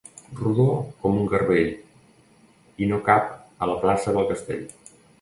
Rodó 0.37 0.63
com 1.03 1.19
un 1.25 1.29
garbell 1.33 1.69
i 2.85 2.91
no 2.95 3.01
cap 3.13 3.31
a 3.67 3.73
la 3.75 3.81
plaça 3.87 4.19
del 4.21 4.31
Castell. 4.35 4.69